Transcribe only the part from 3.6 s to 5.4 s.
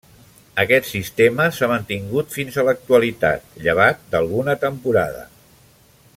llevat d'alguna temporada.